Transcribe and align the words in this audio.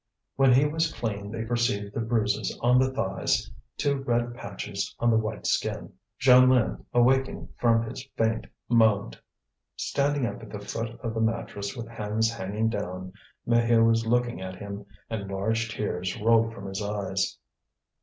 When 0.35 0.51
he 0.53 0.65
was 0.65 0.91
clean 0.91 1.29
they 1.29 1.45
perceived 1.45 1.93
the 1.93 1.99
bruises 1.99 2.57
on 2.59 2.79
the 2.79 2.89
thighs, 2.91 3.51
two 3.77 3.97
red 4.01 4.33
patches 4.33 4.95
on 4.97 5.11
the 5.11 5.15
white 5.19 5.45
skin. 5.45 5.93
Jeanlin, 6.19 6.83
awaking 6.91 7.49
from 7.59 7.83
his 7.87 8.03
faint, 8.17 8.47
moaned. 8.67 9.19
Standing 9.75 10.25
up 10.25 10.41
at 10.41 10.49
the 10.49 10.59
foot 10.59 10.99
of 11.01 11.13
the 11.13 11.21
mattress 11.21 11.77
with 11.77 11.87
hands 11.87 12.31
hanging 12.31 12.67
down, 12.69 13.13
Maheu 13.47 13.85
was 13.85 14.03
looking 14.03 14.41
at 14.41 14.55
him 14.55 14.87
and 15.07 15.29
large 15.29 15.69
tears 15.69 16.19
rolled 16.19 16.51
from 16.51 16.65
his 16.65 16.81
eyes. 16.81 17.37